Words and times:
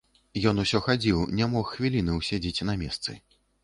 Ён 0.51 0.61
усё 0.63 0.81
хадзіў, 0.87 1.21
не 1.41 1.51
мог 1.53 1.69
хвіліны 1.75 2.19
ўседзець 2.19 2.67
на 2.73 2.81
месцы. 2.85 3.11